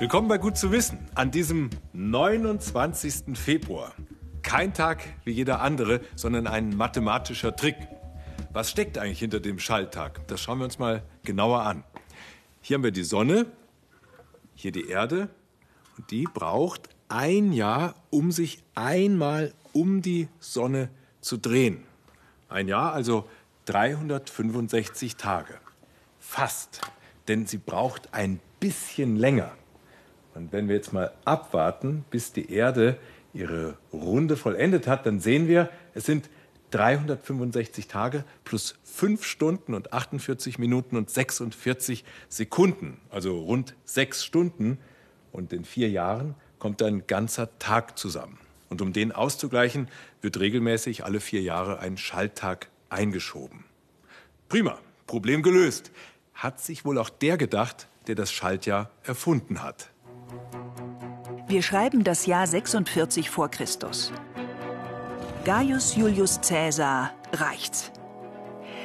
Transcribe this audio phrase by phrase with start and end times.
[0.00, 3.36] Willkommen bei Gut zu wissen an diesem 29.
[3.38, 3.92] Februar.
[4.40, 7.76] Kein Tag wie jeder andere, sondern ein mathematischer Trick.
[8.50, 10.26] Was steckt eigentlich hinter dem Schalltag?
[10.28, 11.84] Das schauen wir uns mal genauer an.
[12.62, 13.44] Hier haben wir die Sonne,
[14.54, 15.28] hier die Erde
[15.98, 20.88] und die braucht ein Jahr, um sich einmal um die Sonne
[21.20, 21.84] zu drehen.
[22.48, 23.28] Ein Jahr, also
[23.66, 25.58] 365 Tage.
[26.18, 26.80] Fast,
[27.28, 29.52] denn sie braucht ein bisschen länger.
[30.34, 32.96] Und wenn wir jetzt mal abwarten, bis die Erde
[33.32, 36.28] ihre Runde vollendet hat, dann sehen wir, es sind
[36.70, 44.78] 365 Tage plus 5 Stunden und 48 Minuten und 46 Sekunden, also rund 6 Stunden.
[45.32, 48.38] Und in vier Jahren kommt ein ganzer Tag zusammen.
[48.68, 49.88] Und um den auszugleichen,
[50.22, 53.64] wird regelmäßig alle vier Jahre ein Schalttag eingeschoben.
[54.48, 55.90] Prima, Problem gelöst.
[56.34, 59.90] Hat sich wohl auch der gedacht, der das Schaltjahr erfunden hat.
[61.46, 64.12] Wir schreiben das Jahr 46 vor Christus.
[65.44, 67.90] Gaius Julius Caesar reicht's.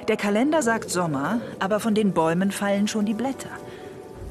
[0.08, 3.50] Der Kalender sagt Sommer, aber von den Bäumen fallen schon die Blätter,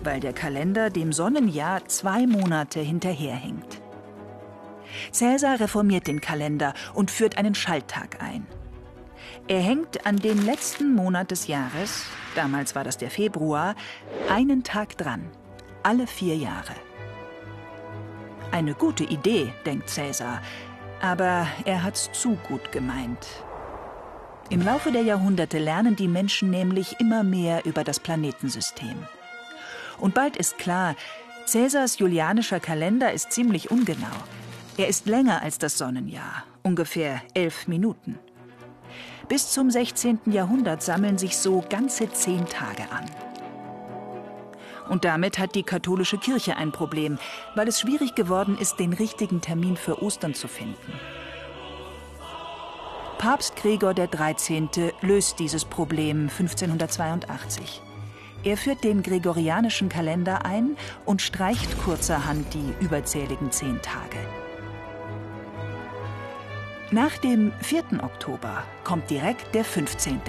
[0.02, 3.80] weil der Kalender dem Sonnenjahr zwei Monate hinterherhinkt.
[5.16, 8.46] Caesar reformiert den Kalender und führt einen Schalttag ein.
[9.48, 12.04] Er hängt an den letzten Monat des Jahres,
[12.34, 13.74] damals war das der Februar,
[14.30, 15.28] einen Tag dran,
[15.82, 16.74] alle vier Jahre.
[18.54, 20.40] Eine gute Idee, denkt Cäsar,
[21.02, 23.26] aber er hat's zu gut gemeint.
[24.48, 28.94] Im Laufe der Jahrhunderte lernen die Menschen nämlich immer mehr über das Planetensystem.
[29.98, 30.94] Und bald ist klar,
[31.46, 34.22] Cäsars julianischer Kalender ist ziemlich ungenau.
[34.76, 38.20] Er ist länger als das Sonnenjahr, ungefähr elf Minuten.
[39.26, 40.20] Bis zum 16.
[40.26, 43.10] Jahrhundert sammeln sich so ganze zehn Tage an.
[44.88, 47.18] Und damit hat die katholische Kirche ein Problem,
[47.54, 50.92] weil es schwierig geworden ist, den richtigen Termin für Ostern zu finden.
[53.18, 54.92] Papst Gregor XIII.
[55.00, 57.80] löst dieses Problem 1582.
[58.42, 60.76] Er führt den gregorianischen Kalender ein
[61.06, 64.18] und streicht kurzerhand die überzähligen zehn Tage.
[66.90, 68.04] Nach dem 4.
[68.04, 70.20] Oktober kommt direkt der 15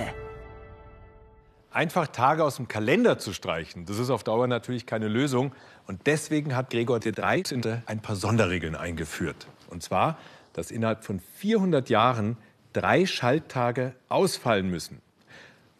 [1.75, 5.53] einfach Tage aus dem Kalender zu streichen, das ist auf Dauer natürlich keine Lösung.
[5.87, 7.81] Und deswegen hat Gregor XIII.
[7.85, 9.47] ein paar Sonderregeln eingeführt.
[9.69, 10.17] Und zwar,
[10.53, 12.37] dass innerhalb von 400 Jahren
[12.73, 15.01] drei Schalttage ausfallen müssen.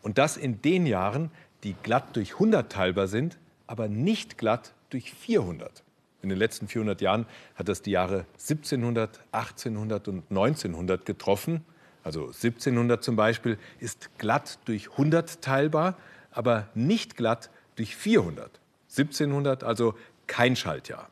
[0.02, 1.32] Und das in den Jahren,
[1.64, 5.84] die glatt durch 100 teilbar sind, aber nicht glatt durch 400.
[6.22, 7.26] In den letzten 400 Jahren
[7.56, 11.66] hat das die Jahre 1700, 1800 und 1900 getroffen.
[12.06, 15.98] Also 1700 zum Beispiel ist glatt durch 100 teilbar,
[16.30, 18.60] aber nicht glatt durch 400.
[18.92, 19.96] 1700 also
[20.28, 21.10] kein Schaltjahr.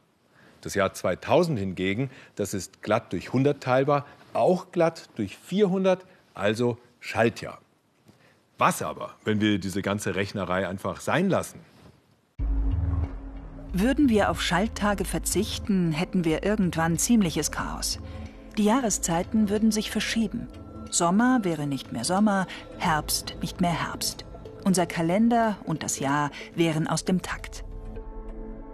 [0.61, 6.05] Das Jahr 2000 hingegen, das ist glatt durch 100 teilbar, auch glatt durch 400,
[6.35, 7.59] also Schaltjahr.
[8.59, 11.59] Was aber, wenn wir diese ganze Rechnerei einfach sein lassen?
[13.73, 17.97] Würden wir auf Schalttage verzichten, hätten wir irgendwann ziemliches Chaos.
[18.59, 20.47] Die Jahreszeiten würden sich verschieben.
[20.93, 22.45] Sommer wäre nicht mehr Sommer,
[22.77, 24.25] Herbst nicht mehr Herbst.
[24.63, 27.63] Unser Kalender und das Jahr wären aus dem Takt.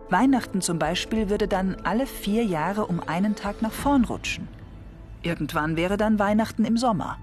[0.10, 4.48] Weihnachten zum Beispiel würde dann alle vier Jahre um einen Tag nach vorn rutschen.
[5.24, 7.18] Irgendwann wäre dann Weihnachten im Sommer.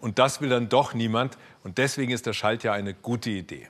[0.00, 1.36] Und das will dann doch niemand.
[1.64, 3.68] Und deswegen ist das Schaltjahr eine gute Idee.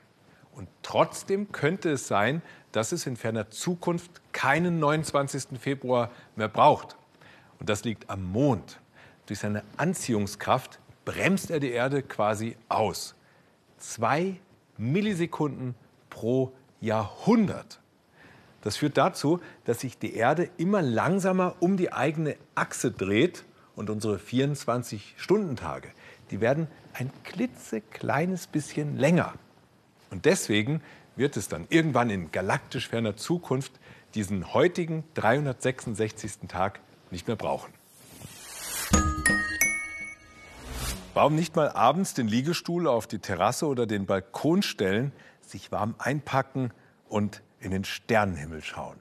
[0.56, 2.40] Und trotzdem könnte es sein,
[2.72, 5.60] dass es in ferner Zukunft keinen 29.
[5.60, 6.96] Februar mehr braucht.
[7.60, 8.80] Und das liegt am Mond.
[9.26, 13.14] Durch seine Anziehungskraft bremst er die Erde quasi aus.
[13.76, 14.40] Zwei
[14.78, 15.74] Millisekunden
[16.08, 17.80] pro Jahrhundert.
[18.62, 23.44] Das führt dazu, dass sich die Erde immer langsamer um die eigene Achse dreht
[23.74, 25.90] und unsere 24-Stunden-Tage,
[26.30, 29.34] die werden ein klitzekleines bisschen länger.
[30.10, 30.82] Und deswegen
[31.16, 33.72] wird es dann irgendwann in galaktisch ferner Zukunft
[34.14, 36.48] diesen heutigen 366.
[36.48, 36.80] Tag
[37.10, 37.72] nicht mehr brauchen.
[41.14, 45.94] Warum nicht mal abends den Liegestuhl auf die Terrasse oder den Balkon stellen, sich warm
[45.98, 46.72] einpacken
[47.08, 48.98] und in den Sternenhimmel schauen?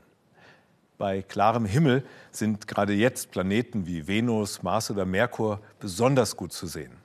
[0.97, 6.67] Bei klarem Himmel sind gerade jetzt Planeten wie Venus, Mars oder Merkur besonders gut zu
[6.67, 7.04] sehen.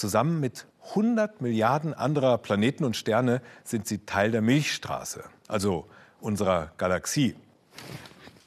[0.00, 5.90] Zusammen mit 100 Milliarden anderer Planeten und Sterne sind sie Teil der Milchstraße, also
[6.22, 7.36] unserer Galaxie.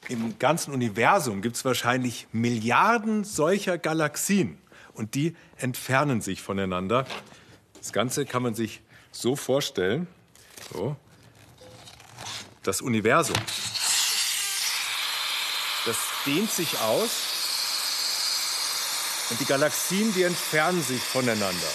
[0.08, 4.58] Im ganzen Universum gibt es wahrscheinlich Milliarden solcher Galaxien
[4.94, 7.06] und die entfernen sich voneinander.
[7.78, 10.08] Das Ganze kann man sich so vorstellen.
[10.72, 10.96] So.
[12.64, 13.36] Das Universum.
[15.86, 17.33] Das dehnt sich aus
[19.30, 21.72] und die Galaxien, die entfernen sich voneinander.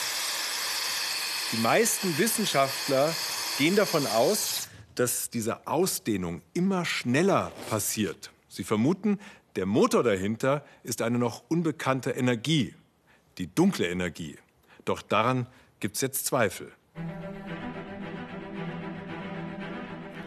[1.51, 3.13] Die meisten Wissenschaftler
[3.57, 8.31] gehen davon aus, dass diese Ausdehnung immer schneller passiert.
[8.49, 9.19] Sie vermuten,
[9.55, 12.75] der Motor dahinter ist eine noch unbekannte Energie,
[13.37, 14.37] die dunkle Energie.
[14.85, 15.47] Doch daran
[15.79, 16.71] gibt es jetzt Zweifel.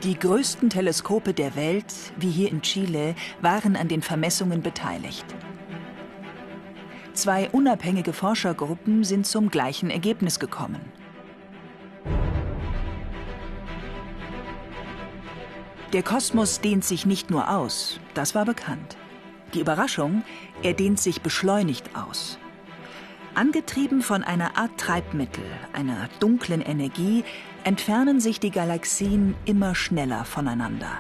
[0.03, 5.25] Die größten Teleskope der Welt, wie hier in Chile, waren an den Vermessungen beteiligt.
[7.15, 10.81] Zwei unabhängige Forschergruppen sind zum gleichen Ergebnis gekommen.
[15.93, 18.97] Der Kosmos dehnt sich nicht nur aus, das war bekannt.
[19.53, 20.25] Die Überraschung,
[20.63, 22.39] er dehnt sich beschleunigt aus.
[23.35, 25.45] Angetrieben von einer Art Treibmittel,
[25.75, 27.25] einer dunklen Energie,
[27.65, 30.99] entfernen sich die Galaxien immer schneller voneinander.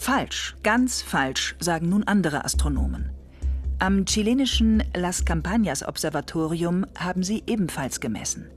[0.00, 3.10] Falsch, ganz falsch, sagen nun andere Astronomen.
[3.78, 8.50] Am chilenischen Las Campañas Observatorium haben sie ebenfalls gemessen.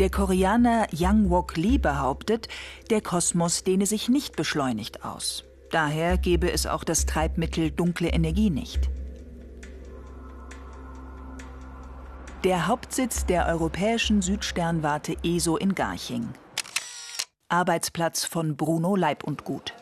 [0.00, 2.48] Der Koreaner Yang Wok Lee behauptet,
[2.88, 5.44] der Kosmos dehne sich nicht beschleunigt aus.
[5.70, 8.88] Daher gebe es auch das Treibmittel dunkle Energie nicht.
[12.44, 16.30] Der Hauptsitz der europäischen Südsternwarte ESO in Garching.
[17.48, 19.74] Arbeitsplatz von Bruno Leib und Gut.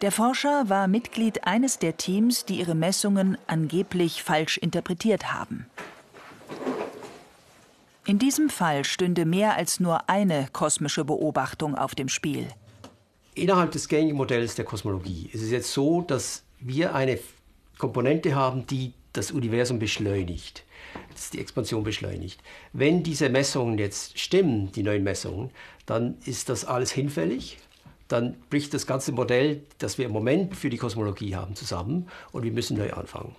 [0.00, 5.66] Der Forscher war Mitglied eines der Teams, die ihre Messungen angeblich falsch interpretiert haben.
[8.06, 12.48] In diesem Fall stünde mehr als nur eine kosmische Beobachtung auf dem Spiel.
[13.34, 17.18] Innerhalb des gängigen Modells der Kosmologie ist es jetzt so, dass wir eine
[17.78, 20.64] Komponente haben, die das Universum beschleunigt,
[21.12, 22.40] dass die Expansion beschleunigt.
[22.72, 25.50] Wenn diese Messungen jetzt stimmen, die neuen Messungen,
[25.86, 27.58] dann ist das alles hinfällig.
[28.08, 32.42] Dann bricht das ganze Modell, das wir im Moment für die Kosmologie haben, zusammen und
[32.42, 33.36] wir müssen neu anfangen.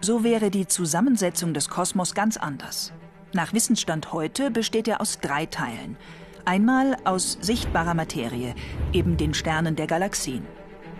[0.00, 2.92] So wäre die Zusammensetzung des Kosmos ganz anders.
[3.32, 5.96] Nach Wissensstand heute besteht er aus drei Teilen.
[6.44, 8.54] Einmal aus sichtbarer Materie,
[8.92, 10.46] eben den Sternen der Galaxien.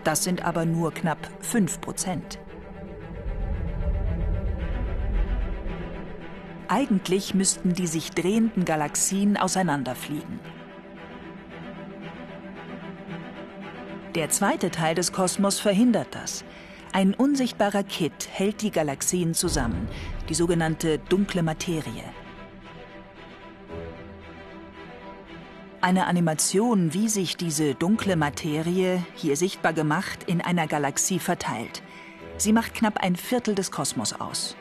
[0.03, 2.39] Das sind aber nur knapp 5 Prozent.
[6.67, 10.39] Eigentlich müssten die sich drehenden Galaxien auseinanderfliegen.
[14.15, 16.45] Der zweite Teil des Kosmos verhindert das.
[16.93, 19.87] Ein unsichtbarer Kitt hält die Galaxien zusammen,
[20.29, 22.03] die sogenannte dunkle Materie.
[25.81, 31.83] Eine Animation, wie sich diese dunkle Materie, hier sichtbar gemacht, in einer Galaxie verteilt.
[32.37, 34.55] Sie macht knapp ein Viertel des Kosmos aus.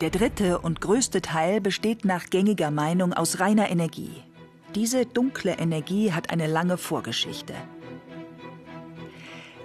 [0.00, 4.22] Der dritte und größte Teil besteht nach gängiger Meinung aus reiner Energie.
[4.74, 7.52] Diese dunkle Energie hat eine lange Vorgeschichte.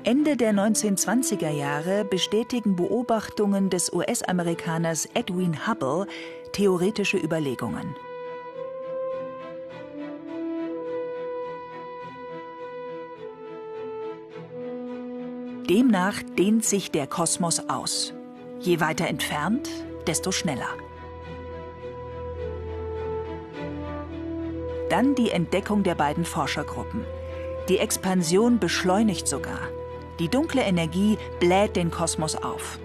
[0.04, 6.06] Ende der 1920er Jahre bestätigen Beobachtungen des US-Amerikaners Edwin Hubble
[6.52, 7.96] theoretische Überlegungen.
[15.70, 18.14] Demnach dehnt sich der Kosmos aus.
[18.60, 19.70] Je weiter entfernt,
[20.08, 20.70] desto schneller.
[24.90, 27.06] Dann die Entdeckung der beiden Forschergruppen.
[27.70, 29.60] Die Expansion beschleunigt sogar.
[30.20, 32.80] Die dunkle Energie bläht den Kosmos auf.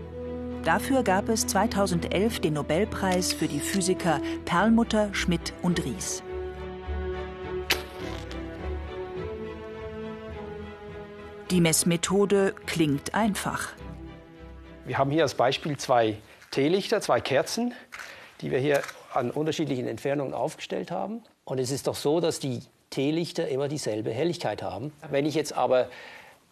[0.65, 6.23] Dafür gab es 2011 den Nobelpreis für die Physiker Perlmutter, Schmidt und Ries.
[11.51, 13.71] Die Messmethode klingt einfach.
[14.85, 16.19] Wir haben hier als Beispiel zwei
[16.51, 17.75] Teelichter, zwei Kerzen,
[18.41, 18.83] die wir hier
[19.15, 21.23] an unterschiedlichen Entfernungen aufgestellt haben.
[21.45, 24.93] Und es ist doch so, dass die Teelichter immer dieselbe Helligkeit haben.
[25.11, 25.89] Wenn ich jetzt aber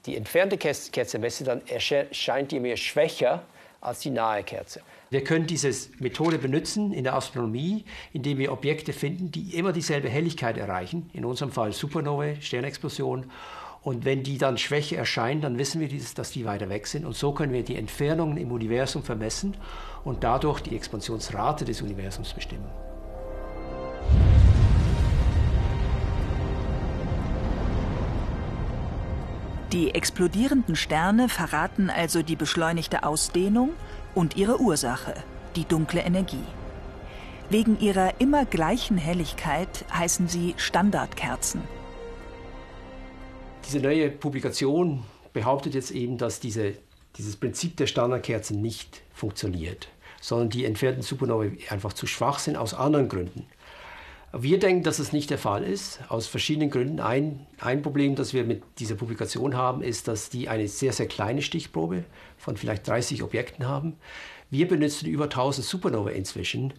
[0.06, 3.42] die entfernte Kerze messe, dann erscheint die mir schwächer
[3.80, 4.82] als die nahe Kerze.
[5.10, 10.08] Wir können diese Methode benutzen in der Astronomie, indem wir Objekte finden, die immer dieselbe
[10.08, 11.10] Helligkeit erreichen.
[11.12, 13.30] In unserem Fall Supernovae, Sternexplosion.
[13.82, 17.04] Und wenn die dann schwächer erscheinen, dann wissen wir, dass die weiter weg sind.
[17.04, 19.56] Und so können wir die Entfernungen im Universum vermessen
[20.04, 22.68] und dadurch die Expansionsrate des Universums bestimmen.
[29.72, 33.70] Die explodierenden Sterne verraten also die beschleunigte Ausdehnung
[34.14, 35.14] und ihre Ursache,
[35.56, 36.44] die dunkle Energie.
[37.50, 41.77] Wegen ihrer immer gleichen Helligkeit heißen sie Standardkerzen.
[43.68, 46.72] Diese neue Publikation behauptet jetzt eben, dass diese,
[47.18, 49.88] dieses Prinzip der Standardkerzen nicht funktioniert,
[50.22, 53.44] sondern die entfernten Supernovae einfach zu schwach sind aus anderen Gründen.
[54.32, 56.98] Wir denken, dass es nicht der Fall ist, aus verschiedenen Gründen.
[56.98, 61.06] Ein, ein Problem, das wir mit dieser Publikation haben, ist, dass die eine sehr, sehr
[61.06, 62.04] kleine Stichprobe
[62.38, 63.96] von vielleicht 30 Objekten haben.
[64.48, 66.72] Wir benutzen über 1000 Supernova inzwischen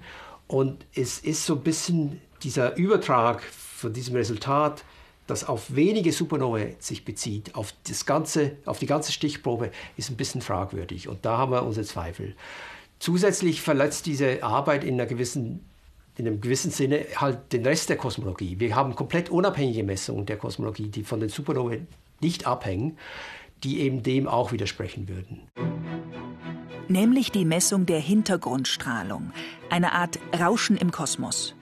[0.48, 4.84] und es ist so ein bisschen dieser Übertrag von diesem Resultat,
[5.30, 10.18] das auf wenige Supernovae sich bezieht, auf, das ganze, auf die ganze Stichprobe, ist ein
[10.18, 11.08] bisschen fragwürdig.
[11.08, 12.36] Und da haben wir unsere Zweifel.
[13.00, 15.66] Zusätzlich verletzt diese Arbeit in einer gewissen
[16.20, 18.60] in einem gewissen Sinne halt den Rest der Kosmologie.
[18.60, 21.88] Wir haben komplett unabhängige Messungen der Kosmologie, die von den Supernovae
[22.20, 22.98] nicht abhängen,
[23.64, 25.48] die eben dem auch widersprechen würden.
[26.90, 29.32] Nämlich die Messung der Hintergrundstrahlung,
[29.70, 31.56] eine Art Rauschen im Kosmos.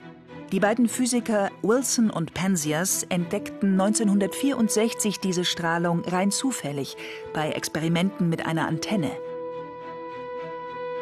[0.52, 6.96] Die beiden Physiker Wilson und Penzias entdeckten 1964 diese Strahlung rein zufällig
[7.34, 9.10] bei Experimenten mit einer Antenne.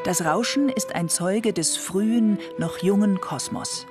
[0.02, 3.86] Das Rauschen ist ein Zeuge des frühen, noch jungen Kosmos.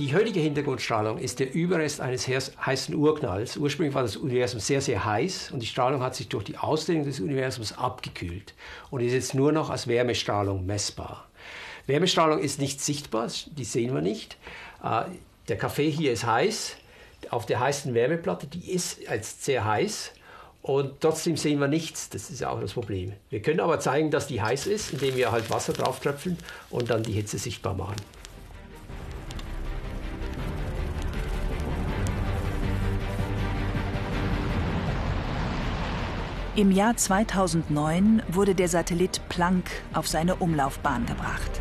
[0.00, 3.56] Die heutige Hintergrundstrahlung ist der Überrest eines heißen Urknalls.
[3.56, 7.04] Ursprünglich war das Universum sehr, sehr heiß und die Strahlung hat sich durch die Ausdehnung
[7.04, 8.54] des Universums abgekühlt
[8.90, 11.28] und ist jetzt nur noch als Wärmestrahlung messbar.
[11.86, 14.36] Wärmestrahlung ist nicht sichtbar, die sehen wir nicht.
[14.82, 15.02] Äh,
[15.48, 16.76] der Kaffee hier ist heiß.
[17.30, 20.12] Auf der heißen Wärmeplatte, die ist als sehr heiß
[20.62, 22.08] und trotzdem sehen wir nichts.
[22.10, 23.12] Das ist auch das Problem.
[23.30, 26.38] Wir können aber zeigen, dass die heiß ist, indem wir halt Wasser drauf tröpfeln
[26.70, 27.96] und dann die Hitze sichtbar machen.
[36.56, 41.60] Im Jahr 2009 wurde der Satellit Planck auf seine Umlaufbahn gebracht.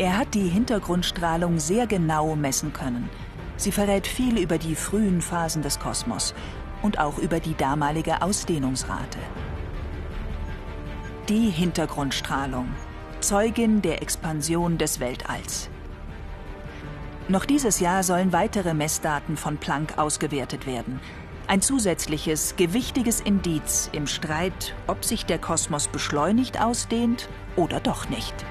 [0.00, 3.10] Er hat die Hintergrundstrahlung sehr genau messen können.
[3.58, 6.32] Sie verrät viel über die frühen Phasen des Kosmos
[6.80, 9.18] und auch über die damalige Ausdehnungsrate.
[11.28, 12.68] Die Hintergrundstrahlung,
[13.20, 15.68] Zeugin der Expansion des Weltalls.
[17.28, 20.98] Noch dieses Jahr sollen weitere Messdaten von Planck ausgewertet werden.
[21.46, 28.46] Ein zusätzliches, gewichtiges Indiz im Streit, ob sich der Kosmos beschleunigt ausdehnt oder doch nicht.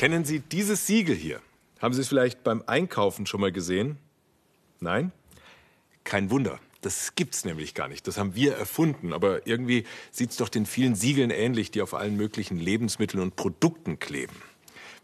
[0.00, 1.42] Kennen Sie dieses Siegel hier?
[1.78, 3.98] Haben Sie es vielleicht beim Einkaufen schon mal gesehen?
[4.80, 5.12] Nein?
[6.04, 6.58] Kein Wunder.
[6.80, 8.06] Das gibt's nämlich gar nicht.
[8.06, 9.12] Das haben wir erfunden.
[9.12, 13.98] Aber irgendwie sieht's doch den vielen Siegeln ähnlich, die auf allen möglichen Lebensmitteln und Produkten
[13.98, 14.34] kleben.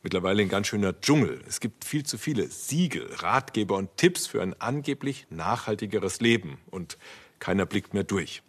[0.03, 1.43] Mittlerweile ein ganz schöner Dschungel.
[1.47, 6.57] Es gibt viel zu viele Siegel, Ratgeber und Tipps für ein angeblich nachhaltigeres Leben.
[6.71, 6.97] Und
[7.39, 8.43] keiner blickt mehr durch.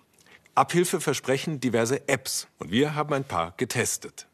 [0.56, 2.48] Abhilfe versprechen diverse Apps.
[2.58, 4.28] Und wir haben ein paar getestet.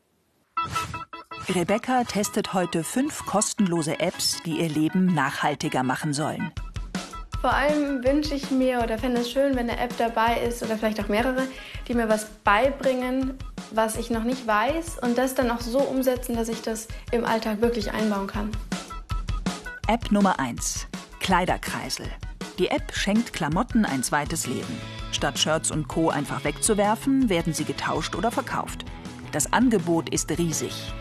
[1.50, 6.54] Rebecca testet heute fünf kostenlose Apps, die ihr Leben nachhaltiger machen sollen.
[7.42, 10.78] Vor allem wünsche ich mir oder fände es schön, wenn eine App dabei ist oder
[10.78, 11.46] vielleicht auch mehrere,
[11.88, 13.38] die mir was beibringen,
[13.72, 17.26] was ich noch nicht weiß und das dann auch so umsetzen, dass ich das im
[17.26, 18.50] Alltag wirklich einbauen kann.
[19.88, 20.88] App Nummer 1.
[21.20, 22.06] Kleiderkreisel.
[22.58, 24.78] Die App schenkt Klamotten ein zweites Leben.
[25.12, 26.10] Statt Shirts und Co.
[26.10, 28.86] einfach wegzuwerfen, werden sie getauscht oder verkauft.
[29.34, 30.94] Das Angebot ist riesig.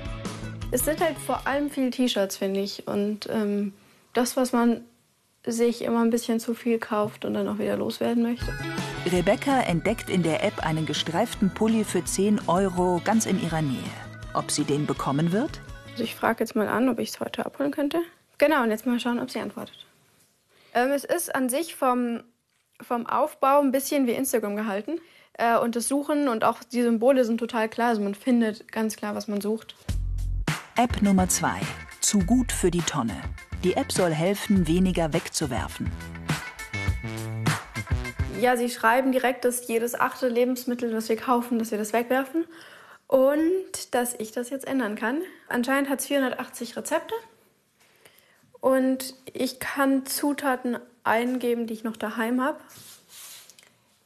[0.75, 2.89] Es sind halt vor allem viele T-Shirts, finde ich.
[2.89, 3.75] Und ähm,
[4.15, 4.81] das, was man
[5.45, 8.47] sich immer ein bisschen zu viel kauft und dann auch wieder loswerden möchte.
[9.05, 13.83] Rebecca entdeckt in der App einen gestreiften Pulli für 10 Euro ganz in ihrer Nähe.
[14.33, 15.61] Ob sie den bekommen wird?
[15.91, 18.01] Also ich frage jetzt mal an, ob ich es heute abholen könnte.
[18.39, 19.85] Genau, und jetzt mal schauen, ob sie antwortet.
[20.73, 22.23] Ähm, es ist an sich vom,
[22.81, 25.01] vom Aufbau ein bisschen wie Instagram gehalten.
[25.35, 27.89] Äh, und das Suchen und auch die Symbole sind total klar.
[27.89, 29.75] Also man findet ganz klar, was man sucht.
[30.75, 31.61] App Nummer 2.
[32.01, 33.21] Zu gut für die Tonne.
[33.63, 35.93] Die App soll helfen, weniger wegzuwerfen.
[38.41, 42.47] Ja, sie schreiben direkt, dass jedes achte Lebensmittel, das wir kaufen, dass wir das wegwerfen.
[43.07, 45.21] Und dass ich das jetzt ändern kann.
[45.47, 47.15] Anscheinend hat es 480 Rezepte.
[48.61, 52.59] Und ich kann Zutaten eingeben, die ich noch daheim habe.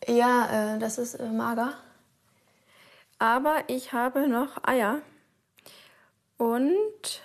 [0.08, 1.74] Ja, äh, das ist äh, mager.
[3.20, 5.00] Aber ich habe noch Eier
[6.38, 7.22] und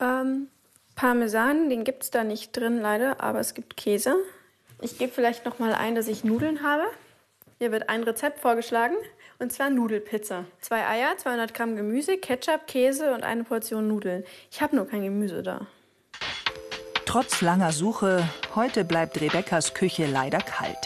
[0.00, 0.48] ähm,
[0.94, 4.16] Parmesan, den gibt es da nicht drin leider, aber es gibt Käse.
[4.80, 6.84] Ich gebe vielleicht noch mal ein, dass ich Nudeln habe.
[7.58, 8.96] Hier wird ein Rezept vorgeschlagen,
[9.38, 10.44] und zwar Nudelpizza.
[10.60, 14.24] Zwei Eier, 200 Gramm Gemüse, Ketchup, Käse und eine Portion Nudeln.
[14.50, 15.66] Ich habe nur kein Gemüse da.
[17.06, 20.76] Trotz langer Suche, heute bleibt Rebekkas Küche leider kalt.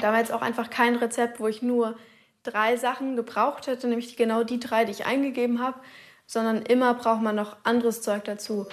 [0.00, 1.96] Da war jetzt auch einfach kein Rezept, wo ich nur
[2.42, 5.78] drei Sachen gebraucht hätte, nämlich genau die drei, die ich eingegeben habe,
[6.26, 8.66] sondern immer braucht man noch anderes Zeug dazu.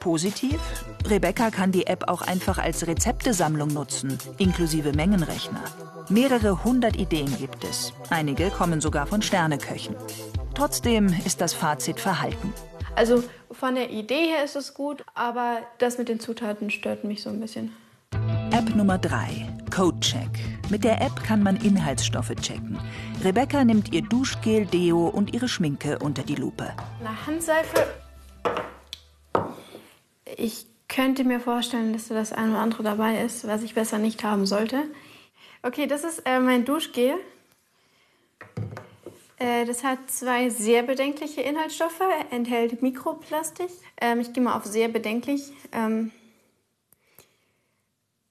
[0.00, 0.60] Positiv?
[1.06, 5.64] Rebecca kann die App auch einfach als Rezeptesammlung nutzen, inklusive Mengenrechner.
[6.08, 7.92] Mehrere hundert Ideen gibt es.
[8.10, 9.96] Einige kommen sogar von Sterneköchen.
[10.54, 12.52] Trotzdem ist das Fazit verhalten.
[12.94, 17.22] Also von der Idee her ist es gut, aber das mit den Zutaten stört mich
[17.22, 17.74] so ein bisschen.
[18.56, 20.30] App Nummer 3, Codecheck.
[20.70, 22.78] Mit der App kann man Inhaltsstoffe checken.
[23.22, 26.72] Rebecca nimmt ihr Duschgel, Deo und ihre Schminke unter die Lupe.
[27.00, 27.86] Eine Handseife.
[30.38, 33.98] Ich könnte mir vorstellen, dass da das eine oder andere dabei ist, was ich besser
[33.98, 34.84] nicht haben sollte.
[35.62, 37.16] Okay, das ist äh, mein Duschgel.
[39.38, 43.68] Äh, das hat zwei sehr bedenkliche Inhaltsstoffe, enthält Mikroplastik.
[44.00, 45.42] Ähm, ich gehe mal auf sehr bedenklich.
[45.72, 46.10] Ähm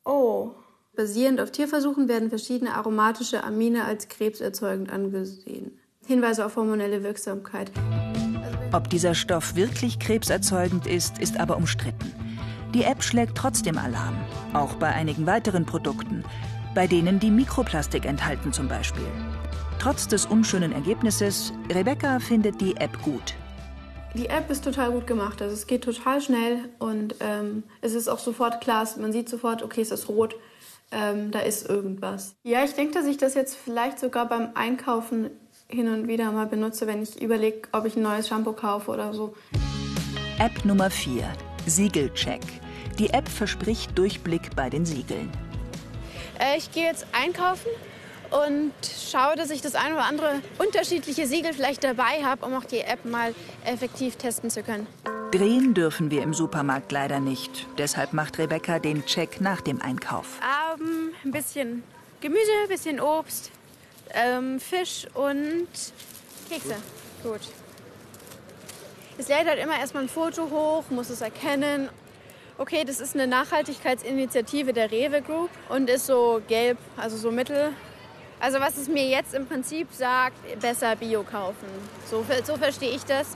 [0.06, 0.52] oh.
[0.96, 5.78] Basierend auf Tierversuchen werden verschiedene aromatische Amine als krebserzeugend angesehen.
[6.08, 7.70] Hinweise auf hormonelle Wirksamkeit.
[8.72, 12.14] Ob dieser Stoff wirklich krebserzeugend ist, ist aber umstritten.
[12.74, 14.16] Die App schlägt trotzdem Alarm,
[14.54, 16.24] auch bei einigen weiteren Produkten,
[16.74, 19.08] bei denen die Mikroplastik enthalten zum Beispiel.
[19.80, 23.36] Trotz des unschönen Ergebnisses, Rebecca findet die App gut.
[24.16, 25.42] Die App ist total gut gemacht.
[25.42, 28.88] Also es geht total schnell und ähm, es ist auch sofort klar.
[28.98, 30.36] Man sieht sofort, okay, es ist rot,
[30.92, 32.36] ähm, da ist irgendwas.
[32.44, 35.32] Ja, ich denke, dass ich das jetzt vielleicht sogar beim Einkaufen
[35.68, 39.14] hin und wieder mal benutze, wenn ich überlege, ob ich ein neues Shampoo kaufe oder
[39.14, 39.36] so.
[40.40, 41.28] App Nummer 4.
[41.66, 42.42] Siegelcheck.
[42.98, 45.30] Die App verspricht Durchblick bei den Siegeln.
[46.40, 47.70] Äh, ich gehe jetzt einkaufen
[48.36, 52.66] und schaue, dass ich das ein oder andere unterschiedliche Siegel vielleicht dabei habe, um auch
[52.66, 54.88] die App mal effektiv testen zu können.
[55.32, 57.68] Drehen dürfen wir im Supermarkt leider nicht.
[57.78, 60.40] Deshalb macht Rebecca den Check nach dem Einkauf.
[60.42, 61.84] Ähm, ein bisschen
[62.22, 63.52] Gemüse, ein bisschen Obst,
[64.14, 65.68] ähm, Fisch und
[66.50, 66.76] Kekse.
[67.24, 67.42] Gut.
[69.18, 71.90] Es lädt halt immer erstmal ein Foto hoch, muss es erkennen.
[72.58, 77.74] Okay, das ist eine Nachhaltigkeitsinitiative der Rewe Group und ist so gelb, also so mittel.
[78.40, 81.68] Also was es mir jetzt im Prinzip sagt, besser Bio kaufen.
[82.10, 83.36] So, so verstehe ich das.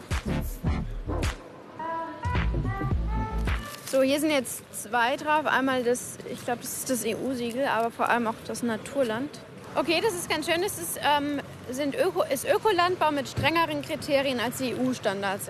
[3.91, 5.47] So, hier sind jetzt zwei drauf.
[5.47, 9.29] Einmal das, ich glaube, das ist das EU-Siegel, aber vor allem auch das Naturland.
[9.75, 10.61] Okay, das ist ganz schön.
[10.63, 15.49] Es ist, ähm, sind Öko, ist Ökolandbau mit strengeren Kriterien als die EU-Standards.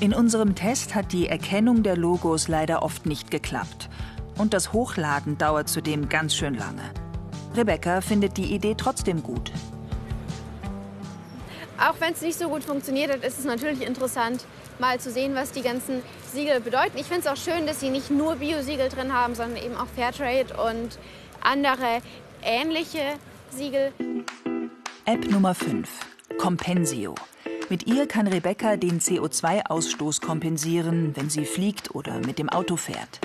[0.00, 3.90] In unserem Test hat die Erkennung der Logos leider oft nicht geklappt.
[4.38, 6.82] Und das Hochladen dauert zudem ganz schön lange.
[7.54, 9.52] Rebecca findet die Idee trotzdem gut.
[11.78, 14.44] Auch wenn es nicht so gut funktioniert hat, ist es natürlich interessant,
[14.78, 16.96] mal zu sehen, was die ganzen Siegel bedeuten.
[16.96, 19.86] Ich finde es auch schön, dass sie nicht nur Bio-Siegel drin haben, sondern eben auch
[19.96, 20.98] Fairtrade und
[21.42, 22.00] andere
[22.42, 23.02] ähnliche
[23.50, 23.92] Siegel.
[25.04, 25.88] App Nummer 5.
[26.38, 27.14] Compensio.
[27.68, 33.20] Mit ihr kann Rebecca den CO2-Ausstoß kompensieren, wenn sie fliegt oder mit dem Auto fährt.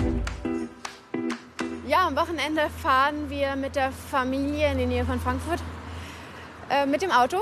[1.88, 5.62] Ja, am Wochenende fahren wir mit der Familie in die Nähe von Frankfurt
[6.68, 7.38] äh, mit dem Auto.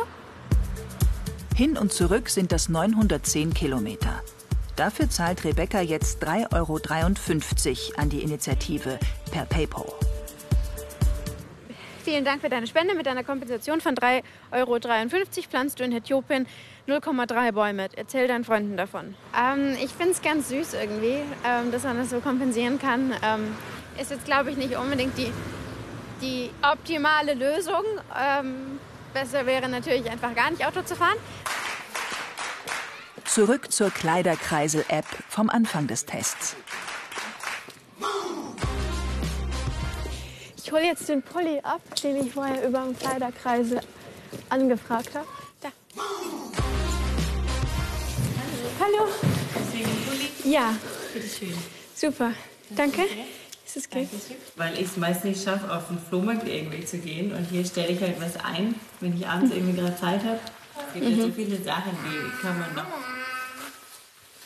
[1.57, 4.23] Hin und zurück sind das 910 Kilometer.
[4.77, 6.79] Dafür zahlt Rebecca jetzt 3,53 Euro
[8.01, 9.01] an die Initiative
[9.33, 9.87] per PayPal.
[12.05, 12.95] Vielen Dank für deine Spende.
[12.95, 14.79] Mit einer Kompensation von 3,53 Euro
[15.51, 16.47] pflanzt du in Äthiopien
[16.87, 17.89] 0,3 Bäume.
[17.97, 19.17] Erzähl deinen Freunden davon.
[19.37, 23.13] Ähm, ich finde es ganz süß irgendwie, ähm, dass man das so kompensieren kann.
[23.25, 23.57] Ähm,
[24.01, 25.33] ist jetzt, glaube ich, nicht unbedingt die,
[26.21, 27.83] die optimale Lösung.
[28.19, 28.79] Ähm,
[29.13, 31.17] besser wäre natürlich einfach gar nicht Auto zu fahren.
[33.25, 36.57] Zurück zur Kleiderkreisel-App vom Anfang des Tests.
[40.57, 43.81] Ich hole jetzt den Pulli ab, den ich vorher über den Kleiderkreisel
[44.49, 45.27] angefragt habe.
[45.61, 45.69] Da.
[48.81, 49.09] Hallo.
[50.45, 50.75] Ja.
[51.13, 51.55] Bitte schön.
[51.95, 52.33] Super.
[52.71, 53.03] Danke.
[53.77, 54.09] Es okay?
[54.57, 57.33] Weil ich es meist nicht schaffe, auf den Flohmarkt irgendwie zu gehen.
[57.33, 60.41] Und hier stelle ich halt was ein, wenn ich abends irgendwie gerade Zeit habe.
[60.89, 62.87] Es gibt ja so viele Sachen, die kann man noch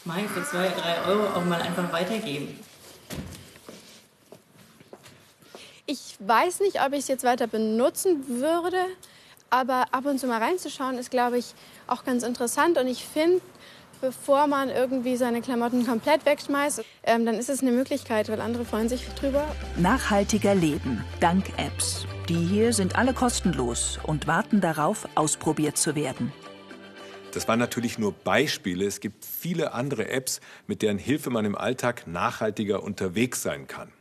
[0.05, 2.59] mal für zwei, drei Euro auch mal einfach weitergeben.
[5.87, 8.85] Ich weiß nicht, ob ich es jetzt weiter benutzen würde,
[9.49, 11.55] aber ab und zu mal reinzuschauen ist, glaube ich,
[11.87, 12.79] auch ganz interessant.
[12.79, 13.41] Und ich finde,
[14.01, 18.65] bevor man irgendwie seine Klamotten komplett wegschmeißt, ähm, dann ist es eine Möglichkeit, weil andere
[18.65, 19.47] freuen sich drüber.
[19.77, 22.07] Nachhaltiger Leben dank Apps.
[22.29, 26.33] Die hier sind alle kostenlos und warten darauf, ausprobiert zu werden.
[27.33, 28.85] Das waren natürlich nur Beispiele.
[28.87, 33.93] Es gibt viele andere Apps, mit deren Hilfe man im Alltag nachhaltiger unterwegs sein kann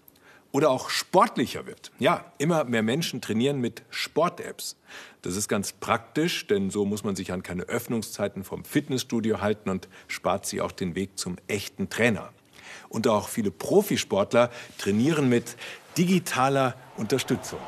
[0.52, 1.92] oder auch sportlicher wird.
[2.00, 4.78] Ja, immer mehr Menschen trainieren mit Sport-Apps.
[5.22, 9.70] Das ist ganz praktisch, denn so muss man sich an keine Öffnungszeiten vom Fitnessstudio halten
[9.70, 12.32] und spart sich auch den Weg zum echten Trainer.
[12.88, 15.56] Und auch viele Profisportler trainieren mit
[15.98, 17.60] digitaler Unterstützung.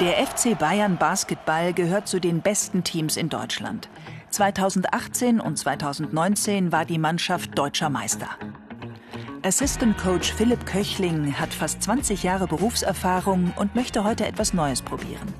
[0.00, 3.88] Der FC Bayern Basketball gehört zu den besten Teams in Deutschland.
[4.36, 8.28] 2018 und 2019 war die Mannschaft deutscher Meister.
[9.42, 15.32] Assistant Coach Philipp Köchling hat fast 20 Jahre Berufserfahrung und möchte heute etwas Neues probieren.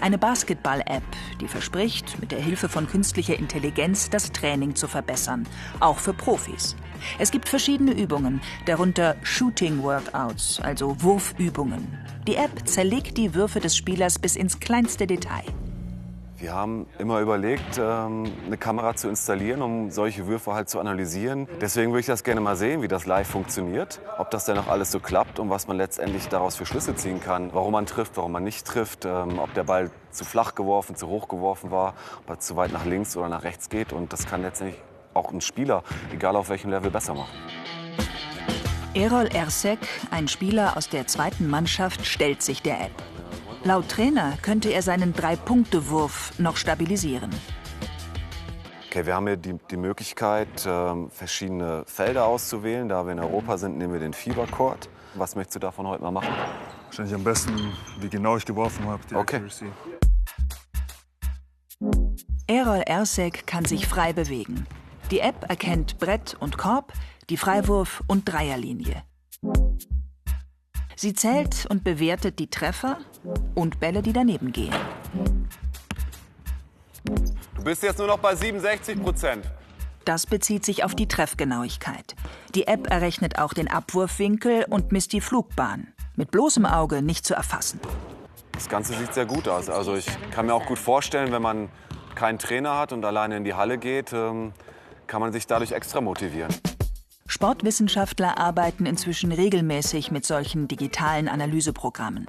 [0.00, 1.02] Eine Basketball-App,
[1.40, 5.48] die verspricht, mit der Hilfe von künstlicher Intelligenz das Training zu verbessern,
[5.80, 6.76] auch für Profis.
[7.18, 11.98] Es gibt verschiedene Übungen, darunter Shooting Workouts, also Wurfübungen.
[12.28, 15.42] Die App zerlegt die Würfe des Spielers bis ins kleinste Detail.
[16.44, 21.48] Wir haben immer überlegt, ähm, eine Kamera zu installieren, um solche Würfe halt zu analysieren.
[21.58, 24.68] Deswegen würde ich das gerne mal sehen, wie das live funktioniert, ob das denn auch
[24.68, 28.18] alles so klappt und was man letztendlich daraus für Schlüsse ziehen kann, warum man trifft,
[28.18, 31.94] warum man nicht trifft, ähm, ob der Ball zu flach geworfen, zu hoch geworfen war,
[32.24, 33.94] ob er zu weit nach links oder nach rechts geht.
[33.94, 34.78] Und das kann letztendlich
[35.14, 37.32] auch ein Spieler, egal auf welchem Level, besser machen.
[38.92, 39.78] Erol Ersek,
[40.10, 43.13] ein Spieler aus der zweiten Mannschaft, stellt sich der App.
[43.66, 47.30] Laut Trainer könnte er seinen Drei-Punkte-Wurf noch stabilisieren.
[48.88, 52.90] Okay, wir haben hier die, die Möglichkeit, ähm, verschiedene Felder auszuwählen.
[52.90, 54.90] Da wir in Europa sind, nehmen wir den Fiebercourt.
[55.14, 56.28] Was möchtest du davon heute mal machen?
[56.84, 59.36] Wahrscheinlich am besten, wie genau ich geworfen habe, die Okay.
[59.36, 59.66] Accuracy.
[62.46, 64.66] Erol Ersek kann sich frei bewegen.
[65.10, 66.92] Die App erkennt Brett und Korb,
[67.30, 69.04] die Freiwurf- und Dreierlinie.
[70.96, 72.98] Sie zählt und bewertet die Treffer
[73.54, 74.74] und Bälle, die daneben gehen.
[77.04, 79.44] Du bist jetzt nur noch bei 67 Prozent.
[80.04, 82.14] Das bezieht sich auf die Treffgenauigkeit.
[82.54, 85.88] Die App errechnet auch den Abwurfwinkel und misst die Flugbahn.
[86.16, 87.80] Mit bloßem Auge nicht zu erfassen.
[88.52, 89.68] Das Ganze sieht sehr gut aus.
[89.68, 91.68] Also ich kann mir auch gut vorstellen, wenn man
[92.14, 94.52] keinen Trainer hat und alleine in die Halle geht, ähm,
[95.06, 96.54] kann man sich dadurch extra motivieren.
[97.26, 102.26] Sportwissenschaftler arbeiten inzwischen regelmäßig mit solchen digitalen Analyseprogrammen.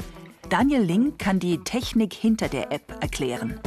[0.49, 3.59] Daniel Link kann die Technik hinter der App erklären.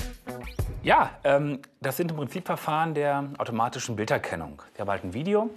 [0.83, 4.63] Ja, ähm, das sind im Prinzip Verfahren der automatischen Bilderkennung.
[4.75, 5.51] Wir haben halt ein Video.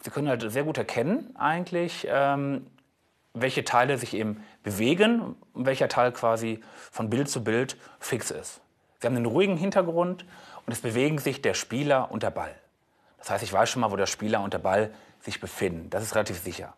[0.00, 2.66] Sie können halt sehr gut erkennen, eigentlich, ähm,
[3.34, 8.60] welche Teile sich eben bewegen und welcher Teil quasi von Bild zu Bild fix ist.
[9.00, 10.24] Sie haben einen ruhigen Hintergrund
[10.66, 12.54] und es bewegen sich der Spieler und der Ball.
[13.18, 15.90] Das heißt, ich weiß schon mal, wo der Spieler und der Ball sich befinden.
[15.90, 16.74] Das ist relativ sicher.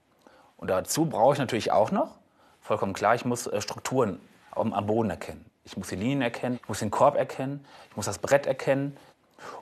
[0.57, 2.19] Und dazu brauche ich natürlich auch noch,
[2.65, 4.19] vollkommen klar, ich muss äh, Strukturen
[4.51, 5.45] am, Boden erkennen.
[5.65, 8.97] Ich muss die Linien erkennen, ich muss den Korb erkennen, ich muss das Brett erkennen.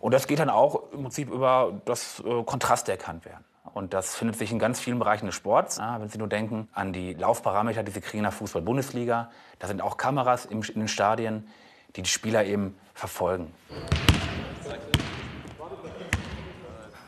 [0.01, 3.45] Und das geht dann auch im Prinzip über das äh, Kontraste erkannt werden.
[3.75, 5.79] Und das findet sich in ganz vielen Bereichen des Sports.
[5.79, 9.81] Wenn Sie nur denken an die Laufparameter, die Sie kriegen in der Fußball-Bundesliga, da sind
[9.81, 11.49] auch Kameras in den Stadien,
[11.97, 13.55] die die Spieler eben verfolgen.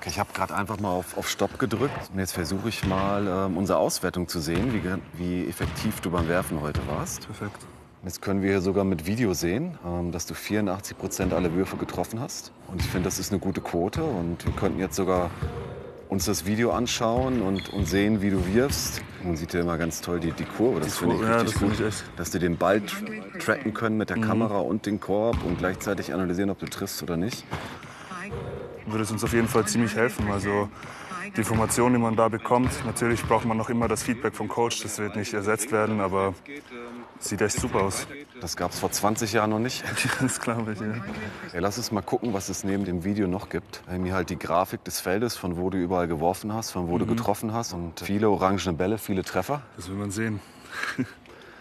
[0.04, 2.10] Okay, ich habe gerade einfach mal auf, auf Stopp gedrückt.
[2.12, 4.82] Und jetzt versuche ich mal, ähm, unsere Auswertung zu sehen, wie,
[5.18, 7.24] wie effektiv du beim Werfen heute warst.
[7.26, 7.56] Perfekt.
[8.04, 11.78] Jetzt können wir hier sogar mit Video sehen, ähm, dass du 84 Prozent aller Würfe
[11.78, 12.52] getroffen hast.
[12.68, 14.04] Und ich finde, das ist eine gute Quote.
[14.04, 15.30] Und wir könnten jetzt sogar
[16.10, 19.00] uns das Video anschauen und, und sehen, wie du wirfst.
[19.22, 20.80] Man sieht ja immer ganz toll die, die Kurve.
[20.80, 21.72] Das finde ich ja, richtig das gut.
[21.80, 22.04] ich echt.
[22.18, 26.12] Dass die den Ball tr- tracken können mit der Kamera und den Korb und gleichzeitig
[26.12, 27.42] analysieren, ob du triffst oder nicht.
[28.86, 30.30] Würde es uns auf jeden Fall ziemlich helfen.
[30.30, 30.68] Also
[31.36, 34.82] die Informationen, die man da bekommt, natürlich braucht man noch immer das Feedback vom Coach.
[34.82, 36.34] Das wird nicht ersetzt werden, aber
[37.18, 38.06] sieht echt super aus.
[38.40, 39.84] Das gab es vor 20 Jahren noch nicht.
[40.20, 40.80] Das glaube ich.
[40.80, 40.86] Ja.
[41.52, 43.82] Ja, lass uns mal gucken, was es neben dem Video noch gibt.
[43.90, 47.06] Hier halt die Grafik des Feldes, von wo du überall geworfen hast, von wo du
[47.06, 47.72] getroffen hast.
[47.72, 49.62] Und viele orangene Bälle, viele Treffer.
[49.76, 50.40] Das will man sehen.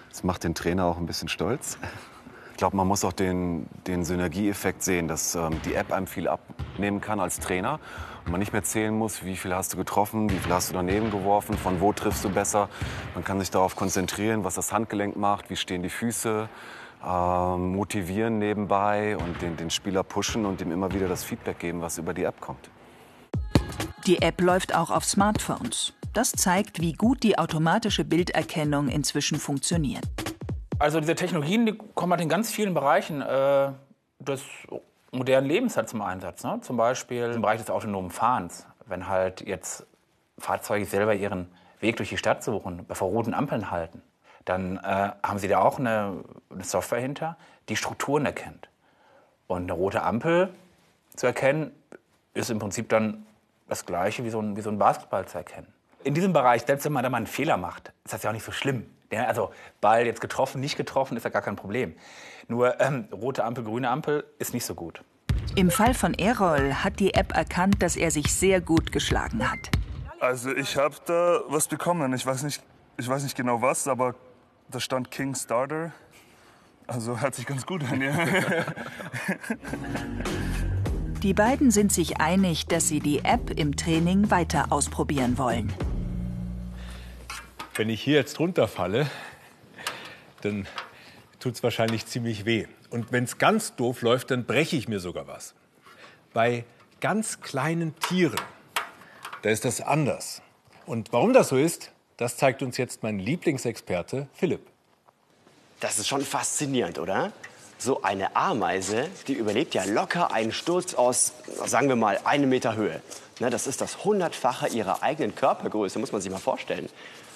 [0.09, 1.77] Das macht den Trainer auch ein bisschen stolz.
[2.53, 6.27] Ich glaube, man muss auch den, den Synergieeffekt sehen, dass ähm, die App einem viel
[6.27, 7.79] abnehmen kann als Trainer.
[8.25, 10.75] Und man nicht mehr zählen muss, wie viel hast du getroffen, wie viel hast du
[10.75, 12.69] daneben geworfen, von wo triffst du besser.
[13.15, 16.47] Man kann sich darauf konzentrieren, was das Handgelenk macht, wie stehen die Füße,
[17.03, 21.81] ähm, motivieren nebenbei und den, den Spieler pushen und ihm immer wieder das Feedback geben,
[21.81, 22.69] was über die App kommt.
[24.05, 25.93] Die App läuft auch auf Smartphones.
[26.13, 30.03] Das zeigt, wie gut die automatische Bilderkennung inzwischen funktioniert.
[30.83, 33.71] Also diese Technologien, die kommen halt in ganz vielen Bereichen äh,
[34.19, 34.43] des
[35.11, 36.43] modernen Lebens halt zum Einsatz.
[36.43, 36.59] Ne?
[36.59, 38.67] Zum Beispiel im Bereich des autonomen Fahrens.
[38.85, 39.85] Wenn halt jetzt
[40.37, 41.47] Fahrzeuge selber ihren
[41.79, 44.01] Weg durch die Stadt suchen, bei roten Ampeln halten,
[44.43, 47.37] dann äh, haben sie da auch eine, eine Software hinter,
[47.69, 48.67] die Strukturen erkennt.
[49.47, 50.53] Und eine rote Ampel
[51.15, 51.71] zu erkennen,
[52.33, 53.25] ist im Prinzip dann
[53.69, 55.73] das Gleiche wie so ein, wie so ein Basketball zu erkennen.
[56.03, 58.33] In diesem Bereich, selbst wenn man da mal einen Fehler macht, ist das ja auch
[58.33, 58.85] nicht so schlimm.
[59.11, 61.93] Also Ball jetzt getroffen, nicht getroffen, ist ja gar kein Problem.
[62.47, 65.03] Nur ähm, rote Ampel, grüne Ampel ist nicht so gut.
[65.55, 69.69] Im Fall von Errol hat die App erkannt, dass er sich sehr gut geschlagen hat.
[70.19, 72.11] Also ich habe da was bekommen.
[72.13, 72.63] Ich weiß, nicht,
[72.97, 74.15] ich weiß nicht genau was, aber
[74.69, 75.91] da stand King Starter.
[76.87, 78.13] Also hört sich ganz gut an, ja.
[81.21, 85.71] Die beiden sind sich einig, dass sie die App im Training weiter ausprobieren wollen.
[87.75, 89.09] Wenn ich hier jetzt runterfalle,
[90.41, 90.67] dann
[91.39, 92.67] tut es wahrscheinlich ziemlich weh.
[92.91, 95.55] Und wenn es ganz doof läuft, dann breche ich mir sogar was.
[96.33, 96.65] Bei
[97.01, 98.39] ganz kleinen Tieren,
[99.41, 100.43] da ist das anders.
[100.85, 104.61] Und warum das so ist, das zeigt uns jetzt mein Lieblingsexperte Philipp.
[105.79, 107.33] Das ist schon faszinierend, oder?
[107.79, 111.33] So eine Ameise, die überlebt ja locker einen Sturz aus,
[111.65, 113.01] sagen wir mal, einem Meter Höhe.
[113.39, 116.87] Das ist das hundertfache ihrer eigenen Körpergröße, muss man sich mal vorstellen.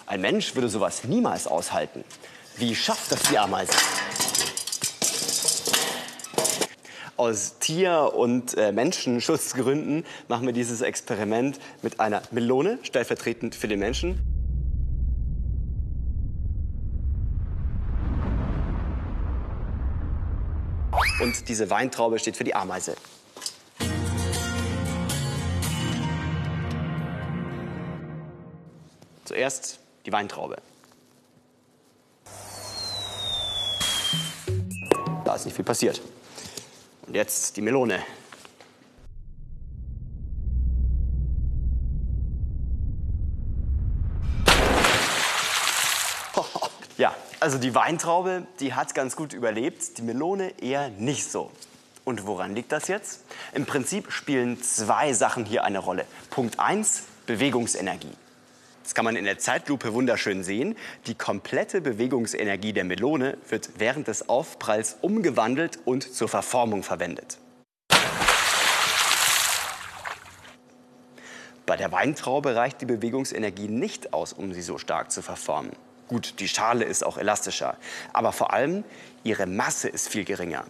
[0.08, 2.06] Ein Mensch würde sowas niemals aushalten.
[2.56, 3.74] Wie schafft das die Ameise?
[7.18, 13.80] Aus Tier- und äh, Menschenschutzgründen machen wir dieses Experiment mit einer Melone, stellvertretend für den
[13.80, 14.22] Menschen.
[21.20, 22.96] Und diese Weintraube steht für die Ameise.
[29.26, 30.56] Zuerst die Weintraube.
[35.26, 36.02] Da ist nicht viel passiert.
[37.06, 38.02] Und jetzt die Melone.
[46.98, 51.52] Ja, also die Weintraube, die hat ganz gut überlebt, die Melone eher nicht so.
[52.06, 53.24] Und woran liegt das jetzt?
[53.54, 56.06] Im Prinzip spielen zwei Sachen hier eine Rolle.
[56.32, 58.14] Punkt 1, Bewegungsenergie.
[58.88, 60.78] Das kann man in der Zeitlupe wunderschön sehen.
[61.08, 67.38] Die komplette Bewegungsenergie der Melone wird während des Aufpralls umgewandelt und zur Verformung verwendet.
[71.66, 75.74] Bei der Weintraube reicht die Bewegungsenergie nicht aus, um sie so stark zu verformen.
[76.08, 77.76] Gut, die Schale ist auch elastischer,
[78.14, 78.86] aber vor allem
[79.26, 80.64] ihre Masse ist viel geringer.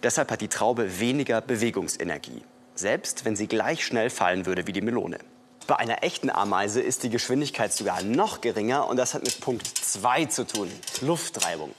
[0.00, 2.44] Deshalb hat die Traube weniger Bewegungsenergie,
[2.76, 5.18] selbst wenn sie gleich schnell fallen würde wie die Melone.
[5.66, 9.66] Bei einer echten Ameise ist die Geschwindigkeit sogar noch geringer und das hat mit Punkt
[9.66, 11.74] 2 zu tun, Luftreibung.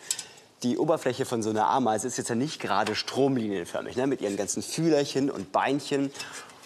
[0.63, 4.37] Die Oberfläche von so einer Ameise ist jetzt ja nicht gerade stromlinienförmig, ne, mit ihren
[4.37, 6.11] ganzen Fühlerchen und Beinchen.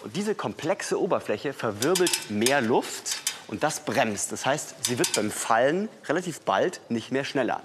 [0.02, 4.32] Und diese komplexe Oberfläche verwirbelt mehr Luft und das bremst.
[4.32, 7.60] Das heißt, sie wird beim Fallen relativ bald nicht mehr schneller.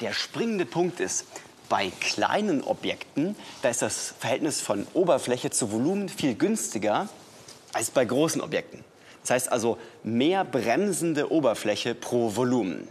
[0.00, 1.24] Der springende Punkt ist,
[1.68, 7.08] bei kleinen Objekten, da ist das Verhältnis von Oberfläche zu Volumen viel günstiger
[7.76, 8.82] als bei großen Objekten.
[9.20, 12.88] Das heißt also mehr bremsende Oberfläche pro Volumen.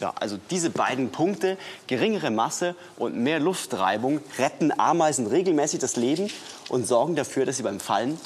[0.00, 6.30] Ja, also diese beiden Punkte, geringere Masse und mehr Luftreibung, retten Ameisen regelmäßig das Leben
[6.70, 8.18] und sorgen dafür, dass sie beim Fallen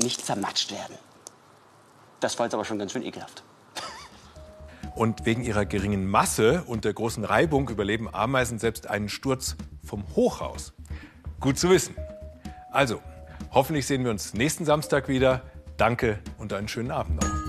[0.00, 0.96] nicht zermatscht werden.
[2.18, 3.42] Das war jetzt aber schon ganz schön ekelhaft.
[4.96, 10.04] Und wegen ihrer geringen Masse und der großen Reibung überleben Ameisen selbst einen Sturz vom
[10.16, 10.72] Hochhaus.
[11.38, 11.94] Gut zu wissen.
[12.72, 13.00] Also,
[13.52, 15.42] hoffentlich sehen wir uns nächsten Samstag wieder.
[15.76, 17.39] Danke und einen schönen Abend noch.